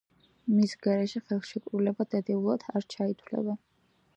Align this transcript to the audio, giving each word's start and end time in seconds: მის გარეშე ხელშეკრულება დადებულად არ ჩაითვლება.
მის 0.53 0.71
გარეშე 0.85 1.21
ხელშეკრულება 1.27 2.07
დადებულად 2.15 2.67
არ 2.81 2.89
ჩაითვლება. 2.95 3.59